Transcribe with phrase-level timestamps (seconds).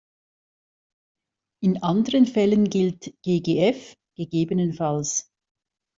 [1.63, 3.95] In anderen Fällen gilt ggf.